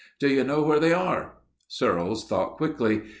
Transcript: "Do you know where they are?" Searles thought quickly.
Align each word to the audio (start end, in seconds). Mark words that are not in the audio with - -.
"Do 0.19 0.27
you 0.27 0.43
know 0.43 0.63
where 0.63 0.79
they 0.79 0.93
are?" 0.93 1.33
Searles 1.67 2.27
thought 2.27 2.57
quickly. 2.57 3.03